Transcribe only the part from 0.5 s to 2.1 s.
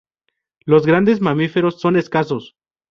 Los grandes mamíferos son